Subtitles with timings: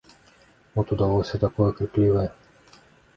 [0.81, 2.27] От удалося такое крыклівае.